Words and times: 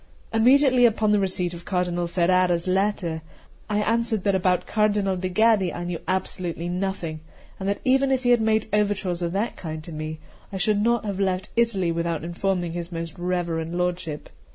Immediately 0.33 0.87
upon 0.87 1.11
the 1.11 1.19
receipt 1.19 1.53
of 1.53 1.63
Cardinal 1.63 2.07
Ferrara's 2.07 2.65
letter, 2.65 3.21
I 3.69 3.81
answered 3.83 4.23
that 4.23 4.33
about 4.33 4.65
Cardinal 4.65 5.15
de' 5.15 5.29
Gaddi 5.29 5.71
I 5.71 5.83
knew 5.83 5.99
absolutely 6.07 6.69
nothing, 6.69 7.19
and 7.59 7.69
that 7.69 7.81
even 7.85 8.09
if 8.11 8.23
he 8.23 8.31
had 8.31 8.41
made 8.41 8.67
overtures 8.73 9.21
of 9.21 9.31
that 9.33 9.57
kind 9.57 9.83
to 9.83 9.91
me, 9.91 10.17
I 10.51 10.57
should 10.57 10.81
not 10.81 11.05
have 11.05 11.19
left 11.19 11.49
Italy 11.55 11.91
without 11.91 12.23
informing 12.23 12.71
his 12.71 12.91
most 12.91 13.13
reverend 13.19 13.77
lordship. 13.77 14.31